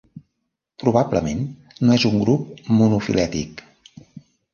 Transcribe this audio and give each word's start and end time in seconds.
Probablement 0.83 1.43
no 1.89 1.97
és 1.97 2.05
un 2.09 2.17
grup 2.21 2.65
monofilètic. 2.79 3.63